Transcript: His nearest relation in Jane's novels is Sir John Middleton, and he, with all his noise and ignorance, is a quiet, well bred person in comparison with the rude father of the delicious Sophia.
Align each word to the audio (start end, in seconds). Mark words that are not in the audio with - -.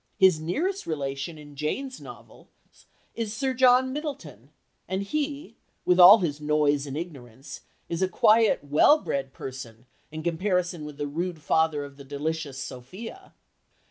His 0.17 0.39
nearest 0.39 0.87
relation 0.87 1.37
in 1.37 1.55
Jane's 1.55 2.01
novels 2.01 2.47
is 3.13 3.35
Sir 3.35 3.53
John 3.53 3.93
Middleton, 3.93 4.49
and 4.87 5.03
he, 5.03 5.57
with 5.85 5.99
all 5.99 6.17
his 6.17 6.41
noise 6.41 6.87
and 6.87 6.97
ignorance, 6.97 7.61
is 7.87 8.01
a 8.01 8.07
quiet, 8.07 8.63
well 8.63 8.99
bred 8.99 9.31
person 9.31 9.85
in 10.11 10.23
comparison 10.23 10.85
with 10.85 10.97
the 10.97 11.05
rude 11.05 11.39
father 11.39 11.85
of 11.85 11.97
the 11.97 12.03
delicious 12.03 12.57
Sophia. 12.57 13.35